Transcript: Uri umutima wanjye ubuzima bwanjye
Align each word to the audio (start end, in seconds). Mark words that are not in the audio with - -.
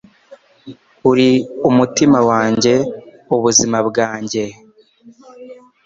Uri 1.09 1.29
umutima 1.69 2.19
wanjye 2.29 2.73
ubuzima 3.35 3.77
bwanjye 3.87 4.43